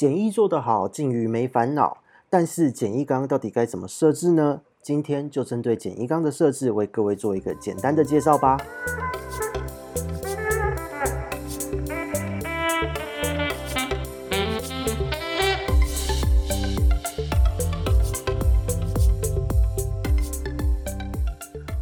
[0.00, 1.98] 简易做得好，进鱼没烦恼。
[2.30, 4.62] 但是简易缸到底该怎么设置呢？
[4.80, 8.56] 今天就针对简易缸的设置，为各位做一个简单的介绍吧。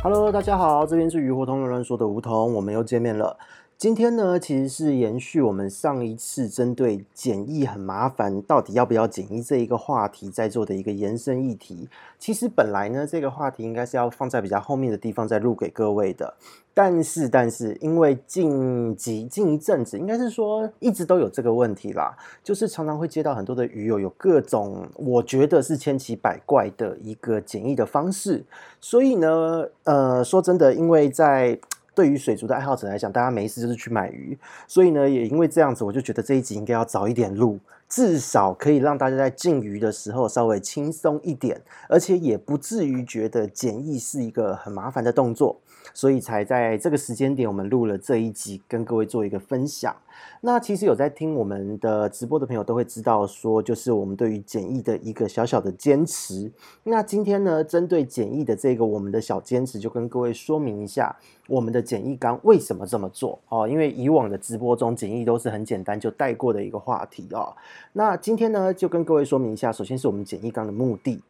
[0.03, 3.39] Hello，大家好，这边是鱼活通乱乱说的梧桐，我们又见面了。
[3.79, 11.89] 今天呢，其实是延续我们上一次针对检疫很麻烦，到底要不要检疫这一个话题在做的一个延伸议题。
[12.19, 16.35] 其实本来呢，这个话题应该是要放在比较后面的地方再录给各位的。
[16.75, 28.45] 但是，但是因为近几近一阵子，应该是说一直都有这个问题啦，就是常常会接到很多的鱼友有各种我觉得是千奇百怪的一个检疫的方式。
[28.81, 31.57] 所以呢，呃，说真的，因为在
[31.99, 37.59] 对于水族的爱好者来讲，大家没事就是去买鱼，所以呢，也因为这样子，我就觉得这一集应该要早一点录，
[37.89, 45.59] 至少可以让大家在进鱼的时候稍微轻松一点，而且也不至于觉得检疫是一个很麻烦的动作，
[45.93, 49.97] 所以才在这个时间点，我们录了这一集，跟各位做一个分享。
[50.41, 56.51] 那其实有在听我们的直播的朋友都会知道，说就是我们对于检疫的一个小小的坚持。
[56.85, 61.15] 那今天呢，针对检疫的这个我们的小坚持，就跟各位说明一下
[61.49, 63.67] 我们的检疫缸为什么这么做哦。
[63.69, 67.53] 因为以往的直播中检疫都是很简单就带过的一个话题哦。
[67.93, 71.21] 那今天呢，就跟各位说明一下，首先是我们检疫缸的目的。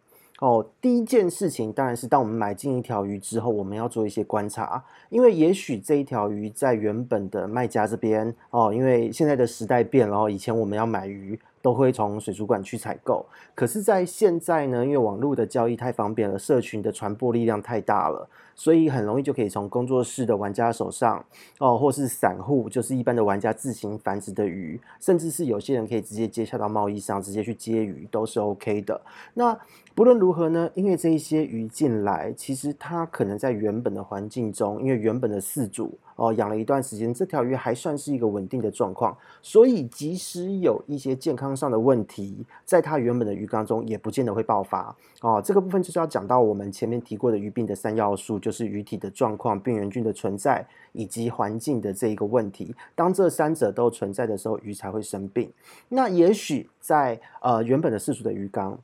[0.41, 11.39] 哦，第一件事情当然是当我们买进一条鱼之后，我们要做一些观察，因为也许这一条鱼在原本的卖家这边哦，因为现在的时代变了，以前我们要买鱼。
[11.61, 18.27] 都会从水族馆去采购，可是，在现在呢，因为网络的交易太方便了，社群的传播力量太大了，
[18.59, 21.25] 所以很容易就可以从工作室的玩家手上
[21.61, 29.01] 哦，或是散户，就是一般的玩家自行繁殖的鱼，甚至是有些人可以直接接洽到贸易商，直接去接鱼，都是 OK 的。
[29.35, 29.57] 那
[29.95, 35.97] 不论如何呢，因为这一些鱼进来，其实它可能在原本的环境中，因为原本的饲主。
[36.19, 44.93] 哦，养了一段时间，这条鱼还算是一个稳定的状况，所以即使有一些健康上的问题，在它原本的鱼缸中也不见得会爆发。
[45.21, 52.75] 哦，这个部分就是要讲到我们前面提过的鱼病的三要素，就是鱼体的状况、病原菌的存在以及环境的这一个问题。
[52.95, 55.53] 当这三者都存在的时候，鱼才会生病。
[55.91, 58.79] 那也许在呃原本的世俗的鱼缸，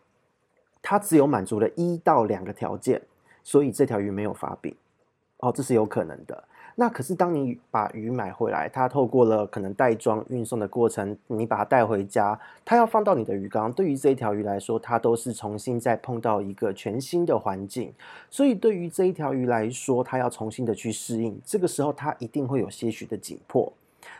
[0.82, 3.00] 它只有满足了一到两个条件，
[3.42, 4.76] 所以这条鱼没有发病。
[5.38, 6.44] 哦，这是有可能的。
[6.76, 13.72] 那可是，当你把鱼买回来，它透过了可能袋装运送的过程，你把它带回家，它要放到你的鱼缸。
[13.72, 17.92] 对于这一条鱼来说，它都是重新再碰到一个全新的环境，
[18.28, 21.40] 所以对于这一条鱼来说，它要重新的去适应。
[21.44, 23.72] 这个时候，它一定会有些许的紧迫。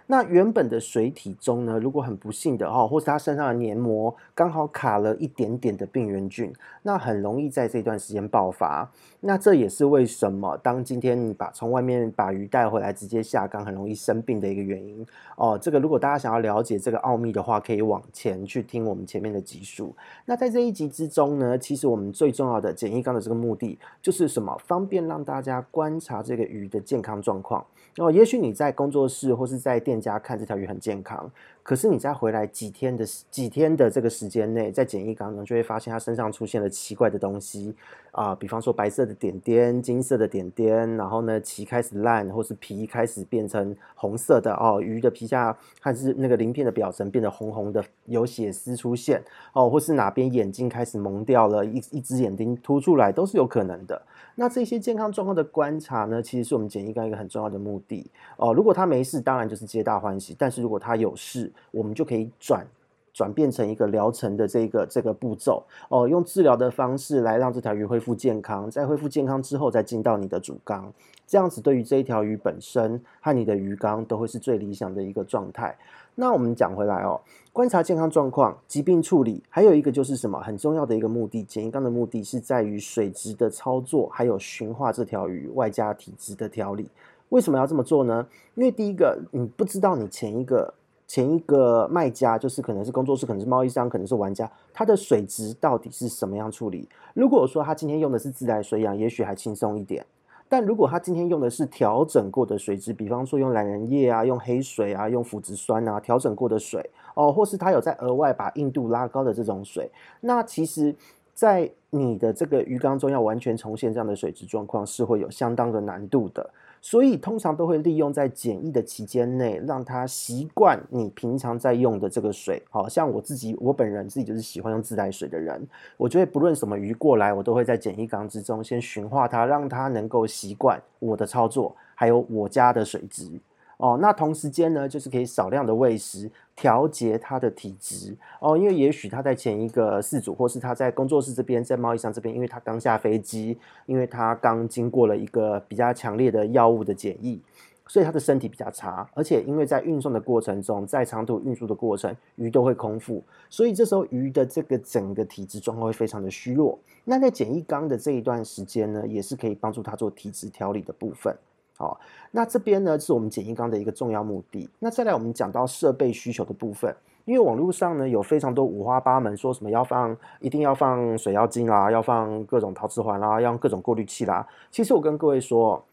[0.06, 6.52] 那原本的水体中呢，如果很不幸的哦，或是它身上的黏膜刚好卡了一点点的病原菌，
[6.82, 8.90] 那很容易在这段时间爆发。
[9.20, 15.04] 那这也是为什么当今天你把从外面把鱼带回来直接下缸，很容易生病的一个原因
[15.36, 15.58] 哦。
[15.58, 19.96] 这个如果大家想要了解这个奥秘的话，可以往前去听我们前面的集数。
[20.26, 24.54] 那在这一集之中呢，其实我们最重要的简易缸的这个目的就是什么？
[24.66, 27.64] 方便让大家观察这个鱼的健康状况。
[27.96, 31.28] 哦，也许你在工作室或是在在店家看这条鱼很健康。
[31.64, 37.74] 可是你再回来几天的几天的这个时间内，在检疫缸中就会发现它身上出现了奇怪的东西
[38.12, 49.20] 啊、比方说白色的点点、金色的点点，然后呢鳍开始烂，或是皮开始变成红色的哦，鱼的皮下还是那个鳞片的表层变得红红的，有血丝出现
[49.52, 54.00] 哦，或是哪边眼睛开始蒙掉了，一一只眼睛凸出来都是有可能的。
[54.36, 58.52] 那这些健康状况的观察呢，其实是我们检疫缸一个很重要的目的哦。
[58.52, 62.66] 如果它没事，当然就是皆大欢喜；但是如果它有事，我们就可以转
[63.12, 70.92] 转变成一个疗程的这个这个步骤哦，用治疗的方式来让这条鱼恢复健康，在恢复健康之后再进到你的主缸，
[71.24, 75.76] 这样子对于这一条鱼本身和你的鱼缸都会是最理想的一个状态。
[76.16, 77.20] 那我们讲回来哦，
[77.52, 86.88] 观察健康状况、疾病处理，还有一个就是什么很重要的一个目的，简易缸的目的是在于水质的操作，还有驯化这条鱼，外加体质的调理。
[87.28, 88.26] 为什么要这么做呢？
[88.56, 90.74] 因为第一个，你不知道你前一个。
[91.06, 96.88] 前一个卖家就是可能是工作室，可能是贸易商，可能是玩家，他的水质到底是什么样处理？
[97.14, 100.04] 如果说他今天用的是自来水养，也许还轻松一点。
[100.46, 109.90] 但如果他今天用的是调整过的水质，比方说用懒人液啊、用黑水啊、用腐殖酸啊调整过的水哦，或是他有在额外把硬度拉高的这种水，
[110.20, 110.94] 那其实，
[111.32, 116.50] 在你的这个鱼缸中要完全重现这样的水质状况，是会有相当的难度的。
[116.80, 122.62] 所以通常都会利用在检疫的期间内，让它习惯你平常在用的这个水。
[122.68, 133.30] 好像我自己，我本人自己就是喜欢用自来水的人，我觉得不论什么鱼过来，我都会在简易缸之中先驯化它，让它能够习惯我的操作，还有我家的水质。
[133.76, 138.16] 哦，那同时间呢，就是可以少量的喂食，调节它的体质。
[138.40, 147.40] 哦，因为也许它在前一个饲主，或是它在工作室这边，在贸易商这边，因为它刚下飞机，因为它刚经过了一个比较强烈的药物的检疫，
[147.88, 149.08] 所以它的身体比较差。
[149.12, 156.78] 而且因为在运送的过程中，在长途运输的过程，鱼都会空腹，所以这时候鱼的这个整个体质状况会非常的虚弱。
[157.04, 161.36] 那在检疫缸的这一段时间呢，也是可以帮助它做体质调理的部分。
[161.76, 162.00] 好，
[162.30, 164.68] 那这边呢是我们简易缸的一个重要目的。
[164.78, 166.94] 那再来，我们讲到设备需求的部分，
[167.24, 174.46] 因为网络上呢有非常多五花八门，说什么要放，一定要放水妖精啦，要放各种陶瓷环啦，要用各种过滤器啦。
[174.70, 175.84] 其实我跟各位说。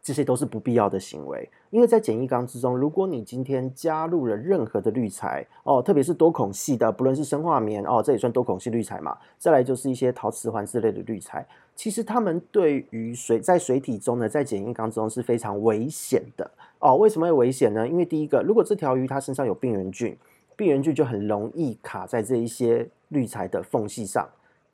[0.00, 9.18] 这些都是不必要的行为，因为在简易缸之中，如果你今天加入了任何的滤材哦，特别是多孔系的，不论是生化棉哦，这也算多孔系滤材嘛。
[9.36, 11.46] 再来就是一些陶瓷环之类的滤材，
[11.78, 16.96] 其实它们对于水在水体中呢，在检验缸中是非常危险的哦。
[16.96, 17.86] 为什么会危险呢？
[17.86, 20.18] 因为第一个，如果这条鱼它身上有病原菌，
[20.56, 24.28] 病原菌就很容易卡在这一些滤材的缝隙上。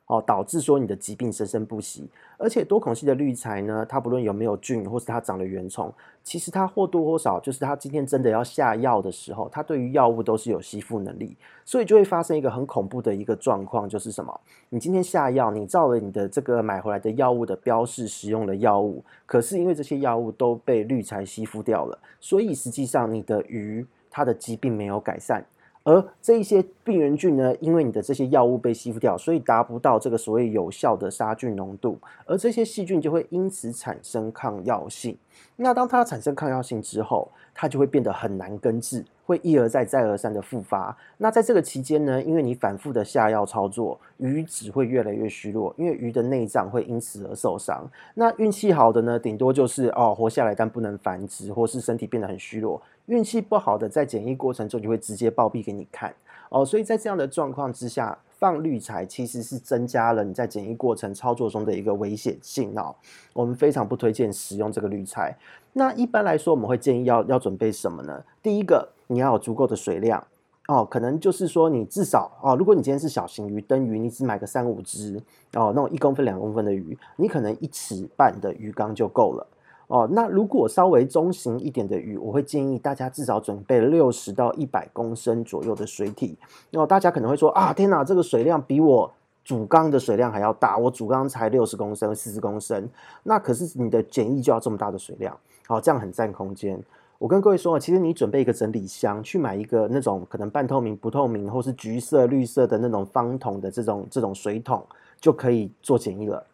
[0.07, 2.07] 哦，导致说你的疾病生生不息，
[2.37, 5.91] 而且多孔系的滤材呢，它不论有没有菌，或是它长了原虫，
[6.23, 14.39] 其实它或多或少就是它今天真的要下药的时候，它对于药物都是有吸附能力，所以就会发生一个很恐怖的一个状况，就是什么？
[14.69, 25.43] 你今天下药，你照了你的这个买回来的药物的标示使用了药物，可是因为这些药物都被滤材吸附掉了，所以实际上你的鱼它的疾病没有改善。
[25.85, 35.15] 而这一些病原菌呢，因为你的这些药物被吸附掉，所以达不到这个所谓有效的杀菌浓度，而这些细菌就会因此产生抗药性。
[35.57, 40.97] 那当它产生抗药性之后，它就会变得很难根治，会一而再、再而三的复发。
[41.17, 47.87] 那在这个期间呢，因为你反复的下药操作，鱼只会越来越虚弱，因为鱼的内脏会因此而受伤。
[48.15, 52.81] 那运气好的呢，顶多就是哦活下来，但不能繁殖，或是身体变得很虚弱。
[53.07, 56.13] 运气不好的，在检疫过程中就会直接暴毙给你看
[56.49, 62.95] 哦，所以在这样的状况之下，放滤材其实是增加了你在检疫过程操作中的一个危险性哦。
[63.33, 65.35] 我们非常不推荐使用这个滤材。
[65.73, 68.23] 那一般来说，我们会建议要要准备什么呢？
[68.41, 70.25] 第一个，你要有足够的水量
[70.67, 75.17] 哦，可能就是说你至少哦，如果你今天是小型鱼灯鱼，你只买个三五只
[75.53, 79.45] 哦，那种一公分两公分的鱼，你可能一尺半的鱼缸就够了。
[79.87, 86.37] 哦，那如果稍微中型一点的鱼，我会建议大家至少准备六十到一百公升左右的水体。
[86.71, 89.11] 哦，大家可能会说啊，天哪，这个水量比我
[89.43, 92.89] 主缸的水量还要大，我主缸才六十公升、四十公升，
[93.23, 95.37] 那可是你的简易就要这么大的水量，
[95.67, 96.81] 好，这样很占空间。
[97.17, 104.83] 我跟各位说，其实你准备一个整理箱，去买一个那种可能半透明、不透明，或是橘色、绿色的那种方桶的这种这种水桶，
[105.21, 106.45] 就可以做简易了。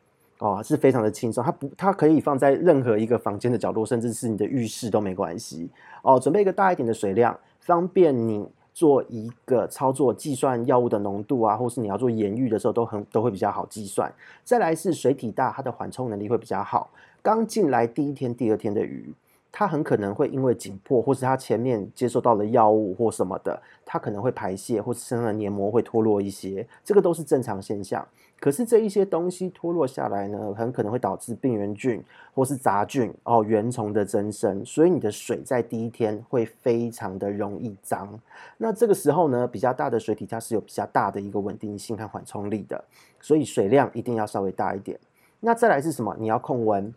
[0.41, 5.69] 哦，是非常的轻松，它不，它可以放在任何一个房间的角落，甚至是你的浴室都没关系。
[6.01, 14.11] 哦，准备一个大一点的水量，方便你做一个操作，计算药物的浓度啊，或是你要做盐浴的时候都很都会比较好计算。
[14.43, 16.89] 再来是水体大，它的缓冲能力会比较好。
[17.21, 19.13] 刚进来第一天、第二天的鱼，
[19.51, 28.03] 它很可能会因为紧迫，或是它前面接受到了药物或什么的，它可能会排泄，或是身上的黏膜会脱落一些，这个都是正常现象。
[28.41, 38.19] 可是这一些东西脱落下来呢，很可能会导致病原菌或是杂菌哦、原虫的增生，所以你的水在第一天会非常的容易脏。
[38.57, 42.83] 那这个时候呢，比较大的水体它是有比较大的一个稳定性和缓冲力的，
[43.19, 44.99] 所以水量一定要稍微大一点。
[45.39, 46.15] 那再来是什么？
[46.19, 46.91] 你要控温。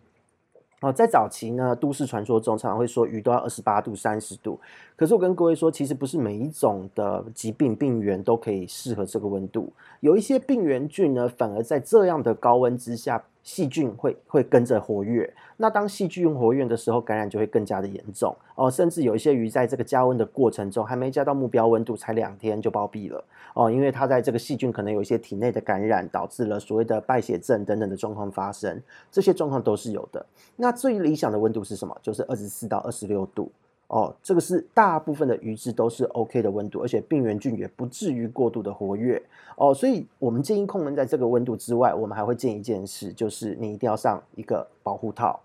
[0.85, 4.59] 哦，在早期呢，都市传说中常常会说鱼都要二十八度、三十度。
[4.95, 9.73] 可是我跟各位说，其实不是每一种的疾病病源都可以适合这个温度。
[10.01, 13.23] 有一些病原菌呢，反而在这样的高温之下。
[13.45, 18.71] 细菌会会跟着活跃，那当细菌活跃的时候，感染就会更加的严重哦。
[18.71, 23.23] 甚至有一些鱼在这个加温的过程中，还没加到目标温度，才两天就暴毙了
[23.53, 23.69] 哦。
[23.69, 30.25] 因为它在这个细菌可能有一些体内的感染，导致了所谓的败血症等等的状况发生，这些状况都是有的。
[30.55, 31.95] 那最理想的温度是什么？
[32.01, 33.51] 就是二十四到二十六度。
[33.87, 39.21] 哦，这个是大部分的鱼质都是 OK 的温度，而且病原菌也不至于过度的活跃。
[39.57, 45.39] 哦，所以我们建议控温在这个温度之外，我们还会建议一件事，就是你一定要上一个保护套，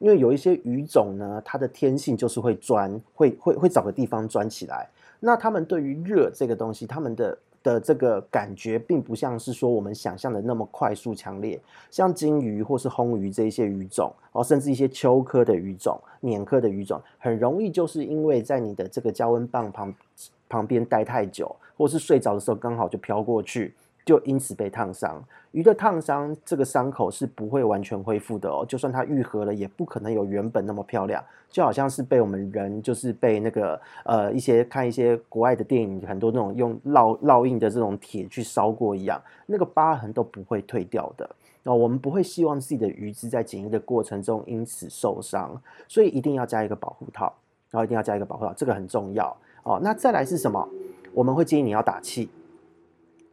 [0.00, 4.88] 因为有一些鱼种呢，它的天性就是会钻，会会会找个地方钻起来，
[5.20, 11.58] 那它们对于热这个东西，它们的的这个感觉，并不像是说我们想象的那么快速强烈。
[11.90, 19.94] 像金鱼或是红鱼这一些鱼种，哦，甚至一些鳅科的鱼种、鲶科的鱼种，很容易就是因为在你的这个加温棒旁
[20.48, 23.74] 旁边待太久，或是睡着的时候刚好就飘过去。
[24.04, 31.24] 就因此被烫伤，鱼的烫伤这个伤口是不会完全恢复的哦，就算它愈合了，也不可能有原本那么漂亮。
[31.50, 41.30] 就好像是被我们人，就是被那个呃一些看一些国外的电影，很多那种用烙烙印的这种铁去烧过一样，那个疤痕都不会退掉的。
[41.62, 47.32] 哦，我们不会希望自己的鱼只在检疫的过程中因此受伤，所以一定要加一个保护套，
[47.70, 49.78] 然后一定要加一个保护套，这个很重要哦。
[49.80, 50.68] 那再来是什么？
[51.12, 52.28] 我们会建议你要打气。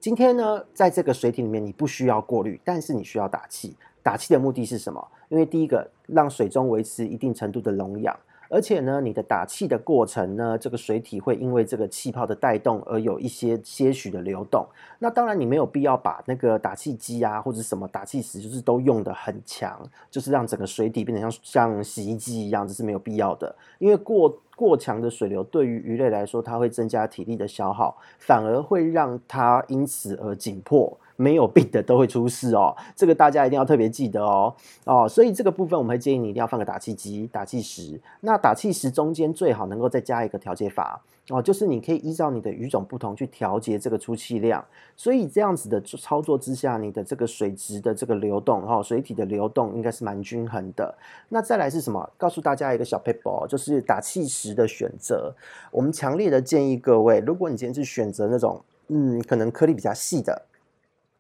[0.01, 3.75] 今天呢，在这个水体里面，你不需要过滤，但是你需要打气。
[4.01, 5.08] 打气的目的是什么？
[5.29, 8.20] 因为第一个，让水中维持一定程度的溶氧。
[8.50, 14.65] 而且呢，你的打气的过程呢，这个水体会因为这个气泡的带动而有一些些许的流动。
[14.98, 19.79] 那当然，你没有必要把那个打气机啊，或者什么打气石，就是都用得很强，
[20.10, 23.55] 就是让整个水体变得像像洗衣机一样，这是没有必要的。
[23.77, 30.96] 因为过过强的水流对于鱼类来说，它会增加体力的消耗，反而会让它因此而紧迫。
[31.21, 34.53] 没有病的都会出事哦， 这个大家一定要特别记得哦
[34.85, 38.01] 哦，所以这个部分我们会建议你一定要放个打气机、打气石。
[38.21, 40.99] 那打气石中间最好能够再加一个调节阀
[41.29, 44.63] 哦，就是你可以依照你的鱼种不同去调节这个出气量。
[44.97, 50.93] 所以这样子的操作之下，你的这个水质的这个流动哦，水体的流动应该是蛮均衡的。
[51.29, 52.09] 那再来是什么？
[52.17, 55.33] 告诉大家一个小 paper，，就是打气石的选择。
[55.71, 60.41] 我们强烈的建议各位，如果你今天是选择那种嗯，可能颗粒比较细的。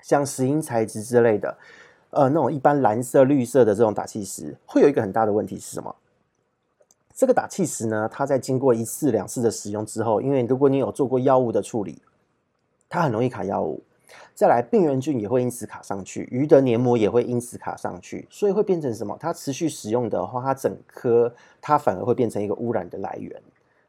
[0.01, 1.57] 像石英材质之类的，
[2.09, 5.95] 呃，那种一般蓝色、绿色的这种打气石，会有一个很大的问题是什么？
[7.13, 12.01] 这个打气石呢，它在经过一次、两次的使用之后，因为如果你有做过药物的处理，
[12.89, 13.83] 它很容易卡药物。
[14.33, 19.15] 再来，病原菌也会因此卡上去，鱼的黏膜也会因此卡上去，所以会变成什么？
[19.19, 23.41] 它持续使用的话，它整颗它反而会变成一个污染的来源。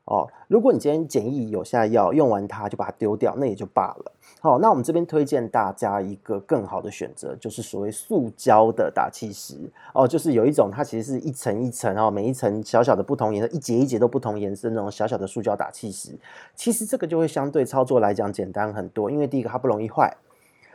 [0.05, 4.13] 哦，如果你今天检疫有下药用完它就把它丢掉，那也就罢了。
[4.41, 9.55] 好，那我们这边推荐大家一个更好的选择，就是所谓塑胶的打气石。
[9.95, 16.19] 哦，就是有一种它其实是一层一层哦，每一层小小的不同颜色，一节一节都不同颜色那种小小的塑胶打气石。
[16.57, 20.13] 其实这个就会相对操作来讲简单很多，因为第一个它不容易坏，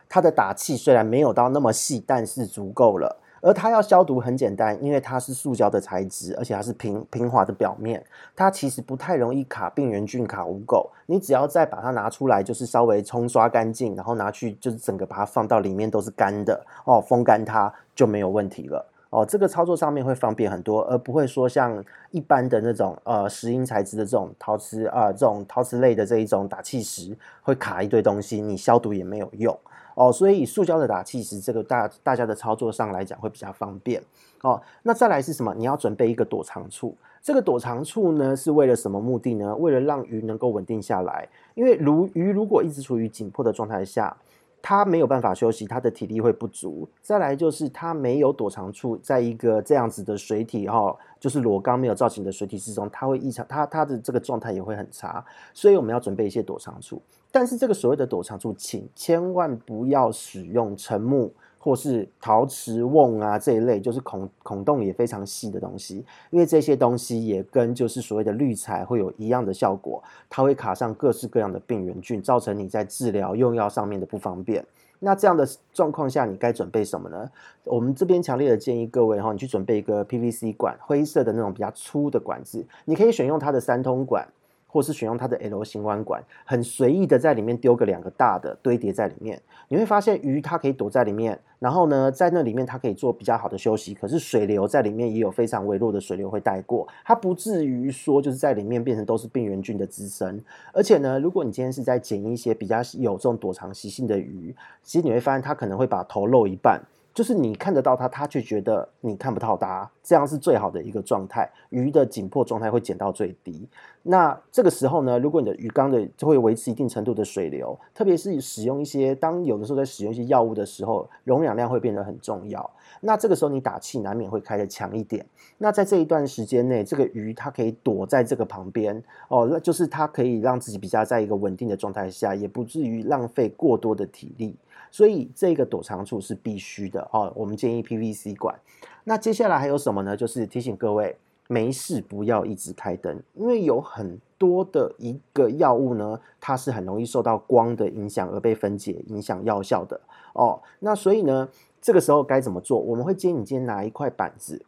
[0.08, 3.18] 它的打气虽然没有到那么细，但是足够了。
[3.42, 8.04] 而它要消毒很简单，因为它是塑胶的材质，而且它是平平滑的表面，
[8.36, 10.88] 它其实不太容易卡病原菌、卡污垢。
[11.06, 19.26] 你只要再把它拿出来，就是稍微冲刷干净，然后拿去就是整个把它放到里面都是干的哦，风干它就没有问题了哦。
[19.26, 29.58] 这个操作上面会方便很多，而不会说像一般的那种呃石英材质的这种陶瓷啊、这种陶瓷类的这一种打气石会卡一堆东西，你消毒也没有用。
[29.98, 34.00] 哦，所以塑胶的打气石，这个大大家的操作上来讲会比较方便。
[34.44, 35.56] 哦，那再来是什么？
[35.58, 36.96] 你要准备一个躲藏处。
[37.24, 39.56] 这个躲藏处呢，是为了什么目的呢？
[39.56, 41.28] 为了让鱼能够稳定下来。
[41.56, 44.16] 因为如鱼如果一直处于紧迫的状态下，
[44.62, 46.88] 它没有办法休息，它的体力会不足。
[47.02, 55.26] 再来就是它没有躲藏处，在一个这样子的水体哈、就是裸缸没有造型的水体之中，它会异常，它它的这个状态也会很差。
[55.56, 57.02] 所以我们要准备一些躲藏处。
[57.40, 74.66] 但是这个所谓的躲藏处，请千万不要使用沉木或是陶瓷瓮啊这一类，就是孔孔洞也非常细的东西，因为这些东西也跟就是所谓的滤材会有一样的效果，它会卡上各式各样的病原菌，造成你在治疗用药上面的不方便。
[74.98, 77.30] 那这样的状况下，你该准备什么呢？
[77.66, 84.28] 我们这边强烈的建议各位哈，你去准备一个 PVC 管，灰色的那种比较粗的管子，你可以选用它的三通管。
[84.68, 93.94] 或是选用它的 L 型弯管，很随意的在里面丢个两个大的堆叠在里面，你会发现鱼它可以躲在里面，然后呢，在那里面它可以做比较好的休息。
[93.94, 100.40] 可是水流在里面也有非常微弱的水流会带过，它不至于说就是在里面变成都是病原菌的滋生。
[100.74, 106.82] 而且呢，如果你今天是在捡一些比较有这种躲藏习性的鱼，其实你会发现它可能会把头露一半。
[107.18, 111.52] 就是你看得到它，它却觉得你看不到它，这样是最好的一个状态。
[111.72, 113.68] 鱼的紧迫状态会减到最低。
[114.04, 122.70] 那这个时候呢，如果你的鱼缸的就会维持一定程度的水流，特别是使用一些当有的时候在使用一些药物的时候，溶氧量会变得很重要。
[123.02, 125.26] 那这个时候你打气难免会开得强一点。
[125.58, 134.56] 那在这一段时间内，这个鱼它可以躲在这个旁边哦，那就是它可以让自己比较在一个稳定的状态下，也不至于浪费过多的体力。
[134.98, 137.32] 所以这个躲藏处是必须的哦。
[137.36, 138.60] 我们建议 PVC 管。
[139.04, 140.18] 那接下来还有什么呢？
[140.18, 141.16] 就是提醒各位，
[141.48, 150.02] 没事不要一直开灯，因为有很多的一个药物呢，它是很容易受到光的影响而被分解，影响药效的
[150.34, 150.60] 哦。
[150.80, 151.48] 那所以呢，
[151.80, 152.80] 这个时候该怎么做？
[152.80, 154.66] 我们会建议你今天拿一块板子。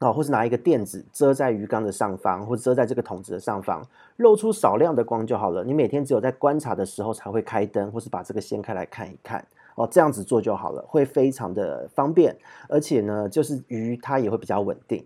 [0.00, 5.62] 哦，或是拿一个垫子遮在鱼缸的上方，或者遮在这个桶子的上方，露出少量的光就好了。
[5.62, 9.46] 你每天只有在观察的时候才会开灯，或是把这个掀开来看一看。
[9.74, 12.34] 哦，这样子做就好了，会非常的方便，
[12.68, 15.04] 而且呢，就是鱼它也会比较稳定。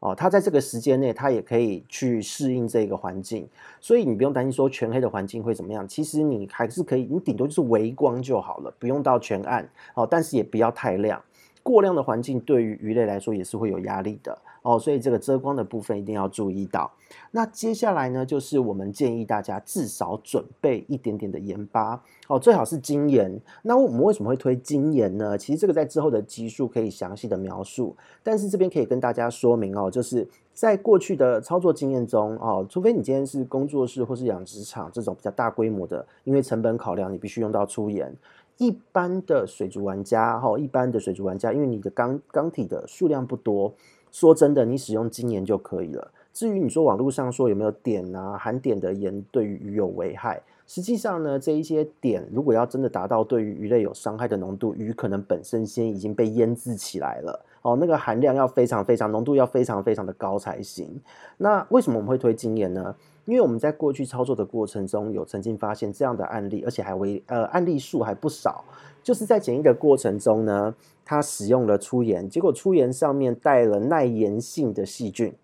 [0.00, 3.46] 哦，它在这个时间内，它也可以去适应这个环境，
[3.80, 5.86] 所以你不用担心说全黑的环境会怎么样。
[5.86, 9.68] 其实你还是可以，你顶多就是微光就好了，不用到全暗。
[9.94, 11.22] 哦，但是也不要太亮。
[11.62, 16.90] 过量的环境对于鱼类来说也是会有压力的哦，所以这个遮光的部分一定要注意到。
[17.30, 23.38] 那接下来呢，就是我们建议大家至少准备一点点的盐巴哦，最好是精盐。
[23.62, 25.36] 那我们为什么会推精盐呢？
[25.36, 38.14] 其实这个在之后的集数可以详细的描述，但是这边可以跟大家说明哦，就是在过去的操作经验中哦，除非你今天是工作室或是养殖场这种比较大规模的，因为成本考量，你必须用到粗盐。
[38.58, 43.74] 一般的水族玩家，哈，一般的水族玩家，因为你的缸缸体的数量不多，
[44.10, 46.12] 说真的，你使用精盐就可以了。
[46.32, 60.98] 至于你说网络上说有没有碘啊，含碘的盐对于鱼有危害，实际上呢，这一些碘如果要真的达到对于鱼类有伤害的浓度，鱼可能本身先已经被腌制起来了，哦，那个含量要非常非常浓度要非常非常的高才行。
[61.36, 62.94] 那为什么我们会推精盐呢？
[63.24, 68.64] 因为我们在过去操作的过程中，有曾经发现这样的案例，而且还为呃案例数还不少，
[69.02, 70.74] 就是在检疫的过程中呢，
[71.04, 75.34] 他使用了粗盐，结果粗盐上面带了耐盐性的细菌，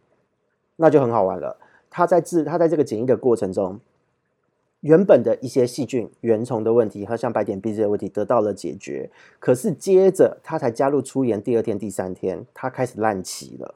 [0.77, 1.57] 那就很好玩了。
[1.89, 3.79] 他在治他在这个检疫的过程中，
[4.81, 9.09] 原本的一些细菌、原虫的问题和像白点鼻子的问题得到了解决，
[9.39, 13.75] 可是接着他才加入粗盐，第二天、第三天，他开始烂鳍了，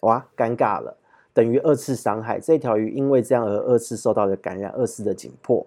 [0.00, 0.96] 哇，尴尬了。
[1.36, 5.66] 等于二次伤害，这条鱼因为这样而二次受到的感染，二次的紧迫，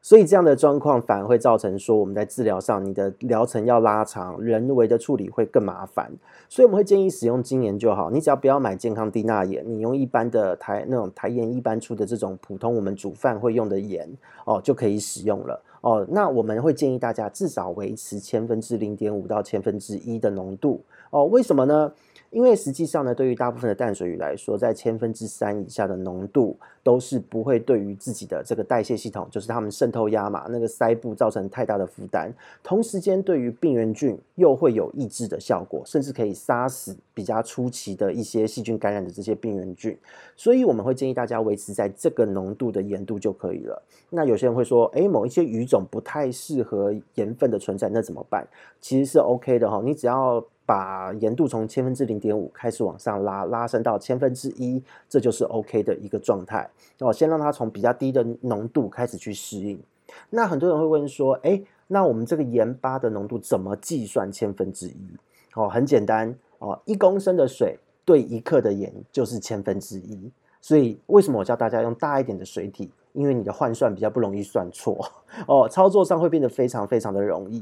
[0.00, 6.10] 所以这样的状况反而会造成说我们在治疗上，你的疗程要拉长，人为的处理会更麻烦，
[6.48, 14.08] 所以我们会建议使用精盐就好，你只要不要买健康低钠盐，你用一般的台那种台盐一般出的这种普通我们煮饭会用的盐
[14.46, 16.06] 哦就可以使用了哦。
[16.08, 21.92] 那我们会建议大家至少维持千分之零点五到千分之一的浓度哦，为什么呢？
[22.30, 32.32] 因为实际上呢，对于大部分的淡水鱼来说，在千分之三以下的浓度都是不会对于自己的这个代谢系统，就是它们渗透压嘛，那个鳃部造成太大的负担。
[32.62, 39.98] 同时间，对于病原菌又会有抑制的效果，甚至可以杀死比较初期的一些细菌感染的这些病原菌。
[40.36, 43.82] 所以我们会建议大家维持在这个浓度的盐度就可以了。
[44.08, 48.46] 那有些人会说，哎，某一些鱼种不太适合盐分的存在，那怎么办？
[48.80, 50.44] 其实是 OK 的哈，你只要。
[50.70, 56.70] 把盐度从千分之零点五开始往上拉，拉升到千分之一，这就是 OK 的一个状态。
[57.00, 59.82] 哦，先让它从比较低的浓度开始去适应。
[60.28, 64.94] 那很多人会问说，哎，那我们这个盐巴的浓度怎么计算千分之一？
[65.56, 70.30] 哦，很简单哦，一公升的水对一克的盐就是千分之一。
[70.60, 72.88] 所以为什么我教大家用大一点的水体？
[73.12, 74.96] 因为你的换算比较不容易算错
[75.48, 77.60] 哦，操作上会变得非常非常的容易。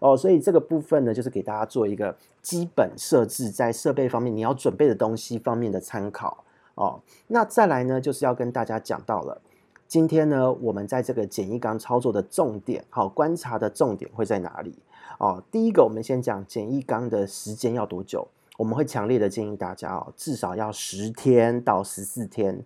[0.00, 7.00] 哦，所以这个部分呢，就是给大家做一个基本设置，在设备方面你要准备的东西方面的参考哦。
[7.26, 9.40] 那再来呢，就是要跟大家讲到了，
[9.86, 14.74] 今天呢，我们在这个简易缸操作的重点，好，观察的重点会在哪里？
[15.18, 18.28] 哦，第一个，我们先讲简易缸的时间要多久？
[18.56, 22.64] 我们会强烈的建议大家哦，至少要十天到十四天。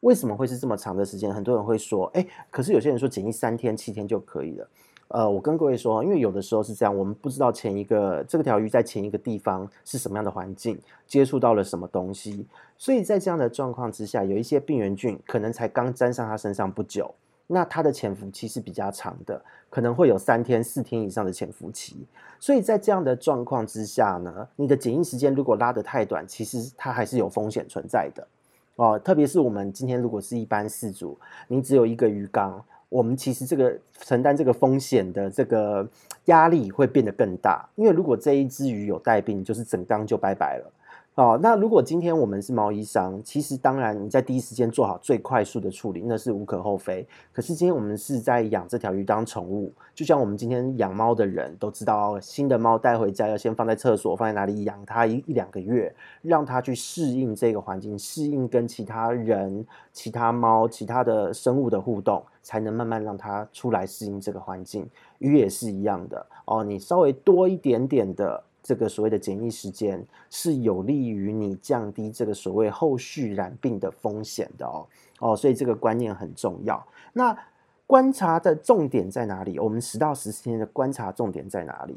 [0.00, 1.32] 为什么会是这么长的时间？
[1.32, 4.68] 很多人会说，哎，可是有些人说简易三天、七天就可以了。
[5.08, 12.44] 呃，我跟各位说，因为有的时候是这样，我们不知道前一个这条鱼在前一个地方是什么样的环境，接触到了什么东西，
[12.76, 17.14] 所以在这样的状况之下，有一些病原菌可能才刚沾上它身上不久，
[17.46, 19.40] 那它的潜伏期是比较长的，
[19.70, 22.04] 可能会有三天、四天以上的潜伏期。
[22.40, 28.26] 所以在这样的状况之下呢，你的检疫时间如果拉得太短，其实它还是有风险存在的
[28.74, 28.98] 哦。
[28.98, 31.16] 特别是我们今天如果是一般饲主，
[31.46, 32.60] 你只有一个鱼缸。
[32.88, 35.88] 我们其实这个承担这个风险的这个
[36.26, 40.72] 压力会变得更大，因为如果这一只鱼有带病，就是整缸就拜拜了。
[41.16, 47.08] 哦，那如果今天我们是贸易商，其实当然你在第一时间做好最快速的处理，那是无可厚非。
[47.32, 64.86] 可是今天我们是在养这条鱼当宠物，就像我们今天养猫的人都知道，新的猫带回家要先放在厕所，放在哪里养它一一两个月，让它去适应这个环境，适应跟其他人、其他猫、其他的生物的互动，才能慢慢让它出来适应这个环境。
[65.20, 68.44] 鱼也是一样的哦，你稍微多一点点的。
[68.66, 74.84] 这个所谓的检疫时间，是有利于你降低这个所谓后续染病的风险的哦
[75.20, 76.84] 哦，所以这个观念很重要。
[77.12, 77.38] 那
[77.86, 79.60] 观察的重点在哪里？
[79.60, 81.96] 我们十到十四天的观察重点在哪里？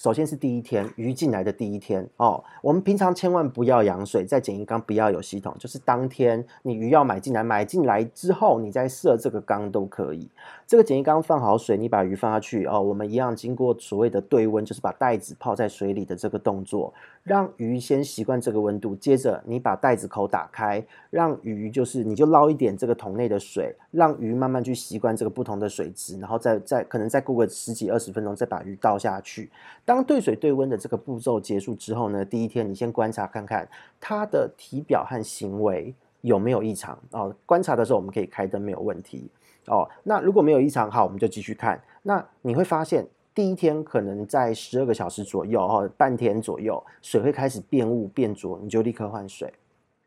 [0.00, 10.26] 首先是第一天鱼进来的第一天哦，我们平常千万不要养水，在简易缸不要有系统，就是当天你鱼要买进来，买进来之后你再设这个缸都可以。
[10.66, 18.94] 这个简易缸放好水，你把鱼放下去哦，我们一样经过所谓的对温，就是把袋子泡在水里的这个动作，让鱼先习惯这个温度。
[18.96, 29.50] 接着你把袋子口打开，让鱼就是你就捞一点这个桶内的水，让鱼慢慢去习惯这个不同的水质，然后再再可能再过个十几二十分钟，再把鱼倒下去。
[29.84, 33.68] 当兑水兑温的这个步骤结束之后呢，第一天你先观察看看
[34.00, 37.34] 它的体表和行为有没有异常哦。
[37.46, 39.28] 观察的时候我们可以开灯，没有问题
[39.66, 39.88] 哦。
[40.02, 41.80] 那如果没有异常，好，我们就继续看。
[42.02, 43.06] 那你会发现
[43.40, 49.48] 第一天可能在十二个小时左右哦，半天左右，水会开始变雾变浊，你就立刻换水，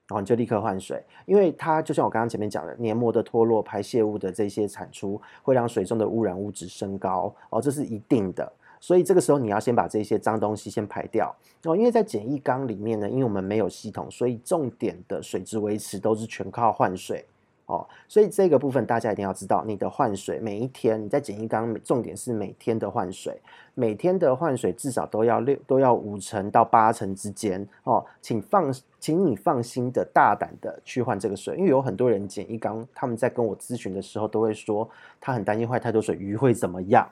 [0.08, 7.34] 然后你就立刻换水，因为它就像我刚刚前面讲的，黏膜的脱落、排泄物的这些产出会让水中的污染物质升高。
[7.50, 8.54] 哦，这是一定的。
[8.80, 11.36] 所以这个时候你要先把这些脏东西先排掉。
[11.64, 17.26] 哦，因为在简易缸里面呢，因为我们没有系统，所以重点的水质维持都是全靠换水。
[17.66, 17.88] 哦。
[18.08, 23.40] 所以这个部分大家一定要知道，你的换水每一天你在简易缸，重点是每天的换水，
[23.74, 28.06] 每天的换水至少都要六都要五成到八成之间哦。
[28.22, 37.08] 请放，请你放心的大胆的去换这个水，因为有很多人简易缸，他们在跟我咨询的时候都会说，他很担心坏太多水，鱼会怎么样？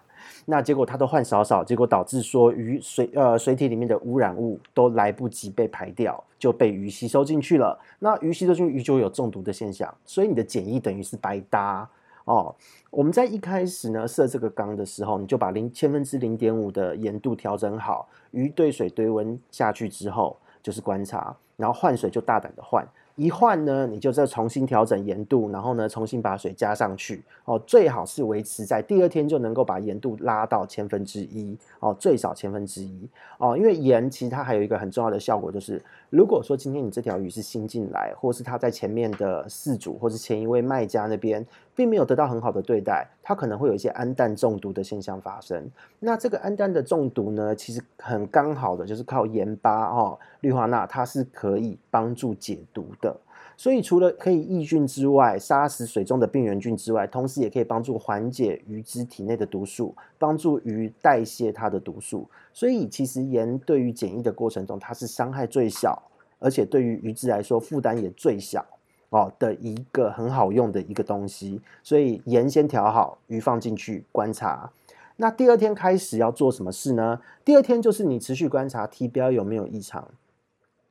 [0.46, 7.80] 那结果它都换少少，结果导致说鱼水呃水体里面的污染物都来不及被排掉，就被鱼吸收进去了。
[8.00, 11.88] 那鱼吸收进去，鱼就有中毒的现象，所以你的检疫等于是白搭
[12.26, 12.56] 哦。
[12.90, 22.86] 我们在一开始呢设这个缸的时候，你就把零千分之零点五的盐度调整好，鱼兑水堆温下去之后就是观察，然后换水就大胆的换。
[23.22, 27.62] 一换呢，你就再重新调整盐度，然后呢，重新把水加上去哦。
[27.68, 33.08] 最好是维持在第二天就能够把盐度拉到千分之一哦，最少千分之一
[33.38, 33.56] 哦。
[33.56, 35.80] 因为盐其实它还有一个很重要的效果，就是
[36.12, 45.72] 如果说今天你这条鱼是新进来，或是它在前面的饲主或是前一位卖家那边并没有得到很好的对待，它可能会有一些氨氮中毒的现象发生。
[46.00, 53.16] 那这个氨氮的中毒呢，其实很刚好的就是靠盐巴哦，氯化钠它是可以帮助解毒的。
[53.62, 62.28] 所以除了可以抑菌之外，杀死水中的病原菌之外，同时也可以帮助缓解鱼只体内的毒素，帮助鱼代谢它的毒素。
[62.52, 66.02] 所以其实盐对于检疫的过程中，它是伤害最小，
[66.40, 68.66] 而且对于鱼只来说负担也最小
[69.10, 71.62] 哦的一个很好用的一个东西。
[71.84, 74.72] 所以盐先调好，鱼放进去观察。
[75.18, 77.22] 那第二天开始要做什么事呢？
[77.46, 80.08] 第二天就是你持续观察体标有没有异常。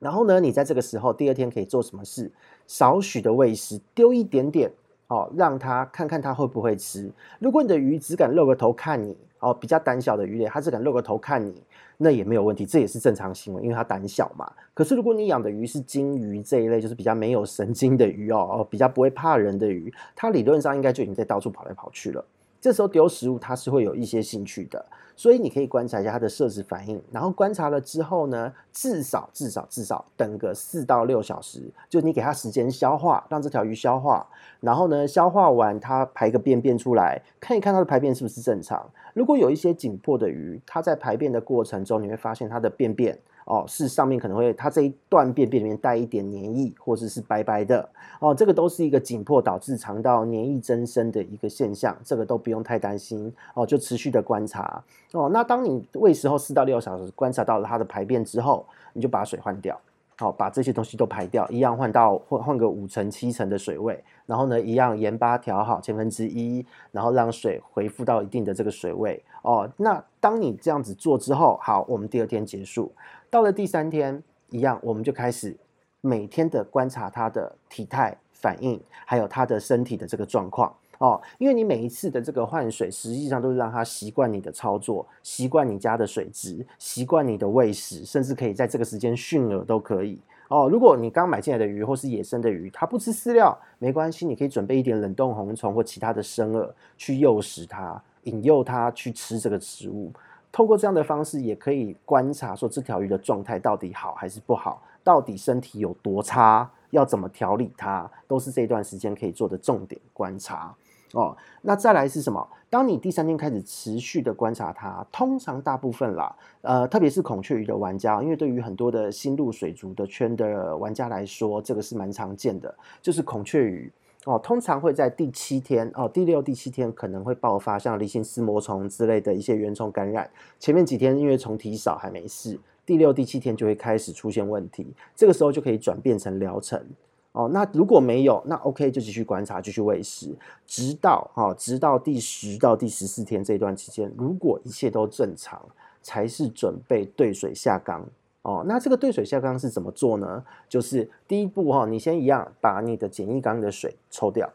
[0.01, 2.29] 然后呢，你在这个时候第二天可以做什么事？
[2.67, 4.69] 少许的喂食，丢一点点
[5.09, 7.13] 哦，让它看看它会不会吃。
[7.39, 11.63] 如果你的鱼只敢露个头看你哦，比较胆小的鱼类，它只敢露个头看你，
[11.99, 14.51] 那也没有问题，这也是正常行为，因为它胆小嘛。
[14.73, 22.25] 可是如果你养的鱼是金鱼这一类，就是比较没有神经的鱼哦，比较不会怕人的鱼，它理论上应该就已经在到处跑来跑去了。
[22.61, 24.85] 这时候丢食物，它是会有一些兴趣的，
[25.17, 27.01] 所以你可以观察一下它的摄食反应。
[27.11, 34.27] 然后观察了之后呢，至少至少至少等个四到六小时，就你给它时间消化，让这条鱼消化。
[34.61, 38.91] 然后呢，消化完它排个便便出来，看一看它的排便是不是正常。
[39.15, 43.19] 如果有一些紧迫的鱼，它在排便的过程中，你会发现它的便便。
[43.47, 47.89] 哦，是上面可能会，它这一段便便里面带一点黏液，或者是白白的
[48.21, 55.29] 哦，这个都是一个紧迫导致肠道黏液增生的一个现象，这个都不用太担心哦，就持续的观察哦。
[55.33, 59.81] 那当你喂食后四到六小时，观察到了它的排便之后，你就把水换掉，
[60.17, 69.69] 好，把这些东西都排掉，一样换到换换个五成七成的水位，然后呢，一样盐巴调好千分之一，然后让水恢复到一定的这个水位哦。
[69.77, 72.93] 那当你这样子做之后，好，我们第二天结束。
[73.31, 75.57] 到了第三天，一样，我们就开始
[76.01, 81.21] 每天的观察它的体态反应，还有它的身体的这个状况哦。
[81.39, 90.69] 因为你每一次的这个换水，实际上都是让它习惯你的操作，习惯你家的水质，习惯你的喂食，甚至可以在这个时间驯饵都可以哦。
[90.69, 100.13] 如果你刚买进来的鱼或是野生的鱼，它不吃饲料，没关系，你可以准备一点冷冻红虫或其他的生饵去诱食它，引诱它去吃这个食物。
[100.53, 110.75] 透过这样的方式，也可以观察说这条鱼的状态到底好还是不好，到底身体有多差，要怎么调理它，都是这段时间可以做的重点观察。
[111.13, 112.47] 哦，那再来是什么？
[112.69, 116.33] 当你第三天开始持续的观察它，通常大部分啦，
[116.63, 123.93] 呃，特别是孔雀鱼的玩家，因为对于很多的新入水族的圈的玩家来说，这个是蛮常见的，就是孔雀鱼
[124.27, 136.85] 哦，通常会在第七天哦，第六、第七天可能会爆发像离心丝膜虫之类的一些原虫感染，前面几天因为虫体少还没事，第六、第七天就会开始出现问题，这个时候就可以转变成疗程。
[137.33, 145.65] 哦，那如果没有，那 OK 就继续观察，继续喂食，直到哈、哦，直到第十到第十四天这段期间，如果一切都正常，
[146.03, 148.05] 才是准备兑水下缸。
[148.43, 150.45] 哦，那这个兑水下缸是怎么做呢？
[150.69, 154.51] 就是第一步哈、哦，你先一样把你的简易缸的水抽掉，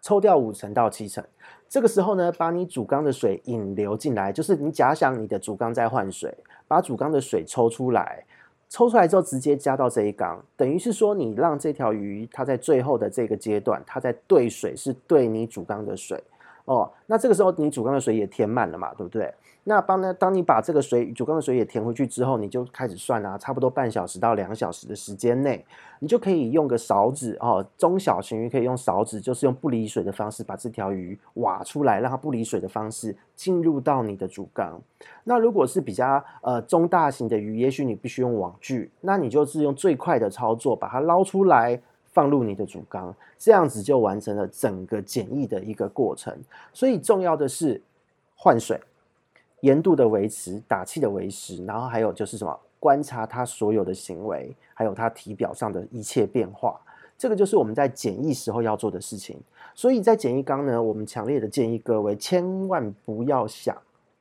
[0.00, 1.24] 抽掉五成到七成，
[1.68, 6.36] 这个时候呢，把你主缸的水引流进来，就是你假想你的主缸在换水，
[6.66, 8.24] 把主缸的水抽出来。
[8.70, 16.22] 抽出来之后，直接加到这一缸，等于是说，你让这条鱼它在最后的这个阶段，它在兑水，是兑你主缸的水
[16.68, 16.90] 哦。
[17.06, 19.32] 那这个时候，你主缸的水也填满了嘛，对不对？
[19.64, 25.62] 那帮呢，当你把这个水主缸的水也填回去之后，你就开始算啊，差不多半小时到两小时的时间内，
[25.98, 34.80] 你就可以用个勺子哦，中小型鱼可以用勺子，就是用不离水的方式把这条鱼挖出来，让它不离水的方式进入到你的主缸。
[35.24, 41.78] 那如果是比较呃中大型的鱼，也许你必须用网具，那你就是用最快的操作把它捞出来，
[42.12, 46.36] 放入你的主缸，这样子就完成了整个检疫的一个过程。
[46.72, 47.80] 所以重要的是
[48.36, 48.80] 换水。
[49.62, 56.80] 盐度的维持，打气的维持，然后还有就是什么，观察它所有的行为，还有它体表上的一切变化，
[57.18, 59.36] 这个就是我们在检疫时候要做的事情。
[59.74, 63.76] 所以在检疫缸呢，我们强烈的建议各位千万不要想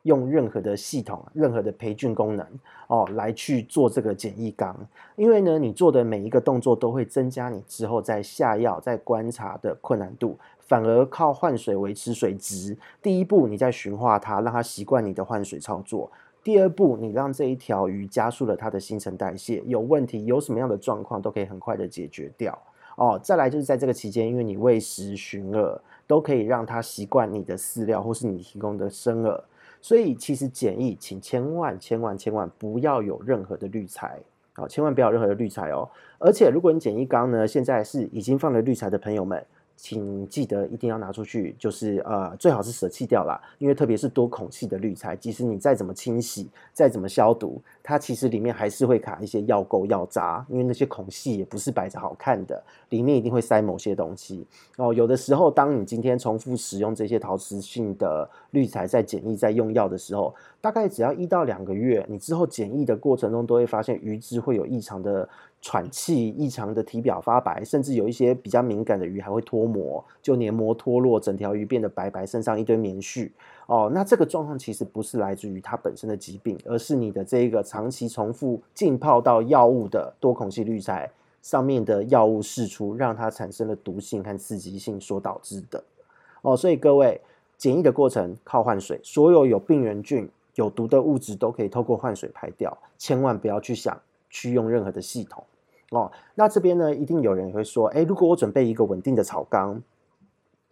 [0.07, 2.43] 用任何的系统、任何的培训功能
[2.87, 4.75] 哦来去做这个简易缸，
[5.15, 10.35] 因为呢，你做的每一个动作都会增加你之后在下药、在观察的困难度。
[10.59, 12.77] 反而靠换水维持水质。
[13.01, 16.11] 第一步，你在驯化它，让它习惯你的换水操作；
[16.43, 22.57] 第二步，你让这一条鱼加速了它的新陈代谢，有问题，有什么样的状况都可以很快的解决掉。
[22.97, 29.39] 哦，再来就是在这个期间，因为你喂食、驯饵，都可以让它习惯你的饲料或是你提供的生饵，
[29.87, 34.19] 所以其实简易，请千万千万千万不要有任何的滤材，
[34.51, 35.89] 好，千万不要有任何的滤材哦。
[36.19, 39.41] 而且，如果你简易缸呢，现在是已经放了滤材的朋友们。
[39.77, 54.43] 请记得一定要拿出去，就是呃，最好是舍弃掉啦，因为特别是多孔隙的滤材，即使你再怎么清洗，再怎么消毒，它其实里面还是会卡一些药垢、药渣，因为那些孔隙也不是摆着好看的，里面一定会塞某些东西
[54.77, 54.91] 哦。
[54.91, 65.29] 有的时候，当你今天重复使用这些陶瓷性的滤材在检疫、在用药的时候，大概只要一到两个月，你之后检疫的过程中都会发现鱼质会有异常的。
[65.61, 73.31] 喘气异常的体表发白，甚至有一些比较敏感的鱼还会脱膜，就黏膜脱落，整条鱼变得白白，身上一堆棉絮。
[73.65, 85.83] 哦，那这个状况其实不是来自于它本身的疾病，而是你的这一个长期重复浸泡到药物的多孔隙滤材上面的药物释出，让它产生了毒性和刺激性所导致的。
[86.43, 87.19] 哦，所以各位
[87.57, 93.99] 检疫的过程靠换水，所有有病原菌、有毒的物质都可以透过换水排掉，千万不要去想。
[94.29, 95.43] 去用任何的系统
[95.91, 99.81] 哦，那这边呢，一定有人会说，诶，如果我准备一个稳定的草缸，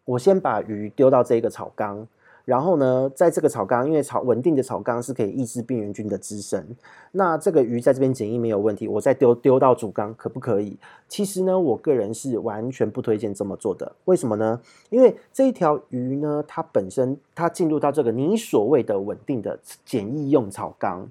[0.03, 2.05] 我先把鱼丢到这个草缸，
[2.43, 6.75] 然后呢，在这个草缸，因为草稳定的草缸是可以抑制病原菌的滋生，
[7.13, 10.77] 那这个鱼在这边检疫没有问题，我再丢丢到主缸可不可以？
[11.07, 13.89] 其实呢，我个人是完全不推荐这么做的。
[14.03, 14.59] 为什么呢？
[14.89, 21.09] 因为这一条鱼呢，它本身它进入到这个你所谓的稳定的检疫用草缸。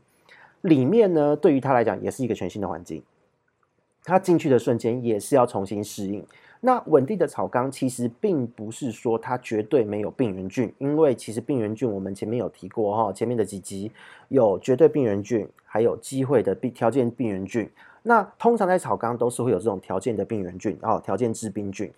[0.64, 3.02] 里面呢，对于他来讲也是一个全新的环境。
[4.02, 6.24] 他进去的瞬间也是要重新适应。
[6.60, 13.92] 那稳定的草缸其实并不是说它绝对没有病原菌，因为其实病原菌我们前面有提过哈，前面的几集
[14.28, 17.68] 有绝对病原菌，还有机会的病条件病原菌。
[18.02, 21.90] 那通常在草缸都是会有这种条件的病原菌啊，条件致病菌。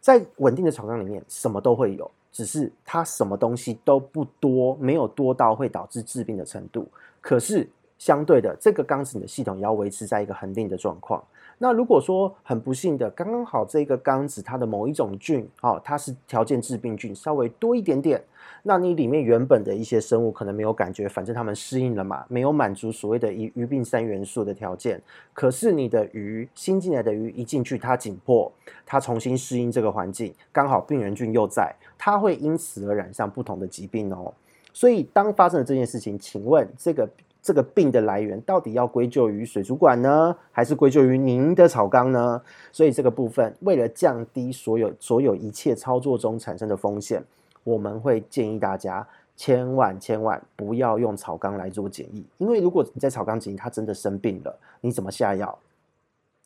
[0.00, 6.88] 在稳定的草缸里面，什么都会有，只是它什么东西都不多，没有多到会导致致病的程度。
[7.20, 7.68] 可是
[8.02, 11.22] 相对的，这个缸子你的系统也要维持在一个恒定的状况。
[11.58, 18.20] 那如果说很不幸的，刚刚好这个缸子它的某一种菌，哦，它是条件致病菌稍微多一点点，
[18.64, 25.00] 那你里面原本的一些生物可能没有感觉，反正它们适应了嘛，没有满足所谓的鱼鱼病三元素的条件。
[25.32, 28.50] 可是你的鱼新进来的鱼一进去，它紧迫，
[28.84, 34.34] 它重新适应这个环境，刚好病原菌又在，它会因此而染上不同的疾病哦。
[34.72, 37.08] 所以当发生了这件事情，请问这个。
[37.42, 42.40] 这个病的来源到底要归咎于水族馆呢，还是归咎于您的草缸呢？
[42.70, 47.24] 所以这个部分，为了降低所有所有一切操作中产生的风险，
[47.64, 49.04] 我们会建议大家
[49.36, 55.58] 千万千万不要用草缸来做检疫，因为如果你在草缸检疫，它真的生病了，你怎么下药？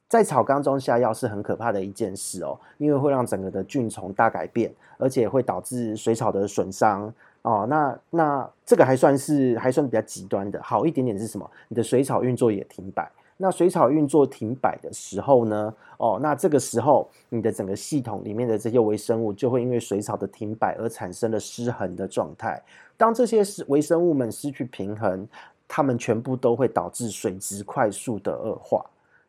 [0.08, 7.12] 在草缸中下药是很可怕的一件事哦，因为会让整个的菌虫大改变，而且会导致水草的损伤。
[7.46, 11.48] 哦，那那这个还算是还算比较极端的，好一点点是什么？
[11.68, 13.08] 你的水草运作也停摆。
[13.36, 15.72] 那水草运作停摆的时候呢？
[15.98, 22.60] 哦，那这个时候你的整个系统里面的这些微生物就会因为水草的停摆而产生了失衡的状态。
[22.96, 25.24] 当这些是微生物们失去平衡，
[25.68, 28.84] 它们全部都会导致水质快速的恶化。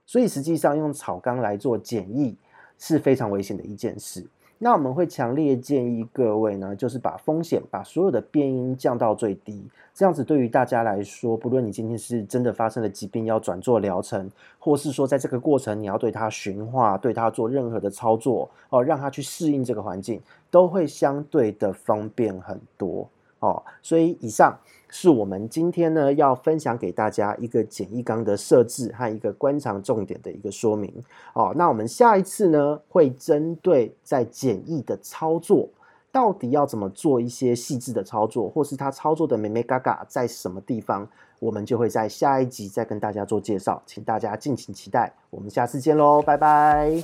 [0.07, 2.35] 所以实际上用草缸来做检疫
[2.79, 4.25] 是非常危险的一件事。
[4.59, 23.07] 那我们会强烈建议各位呢，就是把风险，把所有的变音降到最低，这样子对于大家来说，不论你今天是真的发生了疾病要转做疗程，或是说在这个过程你要对它循化，对它做任何的操作哦，让它去适应这个环境，都会相对的方便很多。
[23.39, 23.63] 哦。
[23.81, 24.57] 所以以上。
[24.89, 30.89] 是我们今天呢要分享给大家一个简易缸的设置和一个观察重点的一个说明
[31.33, 31.53] 哦。
[31.57, 35.67] 那我们下一次呢会针对在简易的操作，
[36.09, 41.05] 到底要怎么做一些细致的操作，或是它操作的美眉嘎嘎在什么地方，
[41.39, 45.11] 我们就会在下一集再跟大家做介绍，请大家敬请期待。
[45.29, 47.03] 我们下次见喽，拜拜。